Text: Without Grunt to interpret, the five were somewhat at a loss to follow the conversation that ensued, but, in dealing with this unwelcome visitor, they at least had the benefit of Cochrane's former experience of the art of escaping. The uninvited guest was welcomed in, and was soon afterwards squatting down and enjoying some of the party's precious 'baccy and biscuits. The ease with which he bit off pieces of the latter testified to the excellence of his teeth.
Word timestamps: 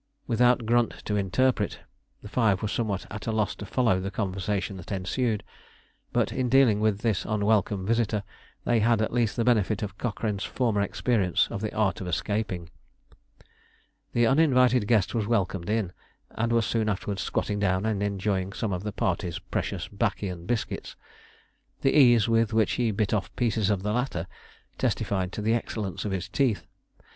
Without 0.25 0.65
Grunt 0.65 0.93
to 1.05 1.15
interpret, 1.15 1.81
the 2.23 2.27
five 2.27 2.63
were 2.63 2.67
somewhat 2.67 3.05
at 3.11 3.27
a 3.27 3.31
loss 3.31 3.53
to 3.57 3.67
follow 3.67 3.99
the 3.99 4.09
conversation 4.09 4.77
that 4.77 4.91
ensued, 4.91 5.43
but, 6.11 6.31
in 6.31 6.49
dealing 6.49 6.79
with 6.79 7.01
this 7.01 7.23
unwelcome 7.23 7.85
visitor, 7.85 8.23
they 8.65 8.81
at 8.81 9.13
least 9.13 9.37
had 9.37 9.41
the 9.41 9.45
benefit 9.45 9.83
of 9.83 9.99
Cochrane's 9.99 10.43
former 10.43 10.81
experience 10.81 11.47
of 11.51 11.61
the 11.61 11.71
art 11.75 12.01
of 12.01 12.07
escaping. 12.07 12.71
The 14.13 14.25
uninvited 14.25 14.87
guest 14.87 15.13
was 15.13 15.27
welcomed 15.27 15.69
in, 15.69 15.93
and 16.31 16.51
was 16.51 16.65
soon 16.65 16.89
afterwards 16.89 17.21
squatting 17.21 17.59
down 17.59 17.85
and 17.85 18.01
enjoying 18.01 18.53
some 18.53 18.73
of 18.73 18.81
the 18.81 18.91
party's 18.91 19.37
precious 19.37 19.87
'baccy 19.87 20.29
and 20.29 20.47
biscuits. 20.47 20.95
The 21.81 21.93
ease 21.95 22.27
with 22.27 22.53
which 22.53 22.71
he 22.71 22.89
bit 22.89 23.13
off 23.13 23.31
pieces 23.35 23.69
of 23.69 23.83
the 23.83 23.93
latter 23.93 24.25
testified 24.79 25.31
to 25.33 25.43
the 25.43 25.53
excellence 25.53 26.05
of 26.05 26.11
his 26.11 26.27
teeth. 26.27 26.65